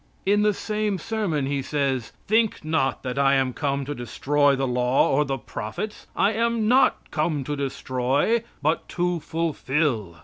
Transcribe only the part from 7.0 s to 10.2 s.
come to destroy, but to fulfill."